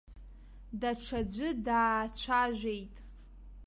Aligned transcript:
Даҽаӡәгьы 0.79 1.49
даацәажәеит. 1.65 2.95